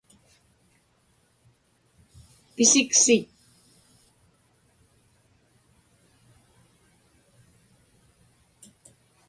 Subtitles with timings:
[2.55, 3.23] pisiksit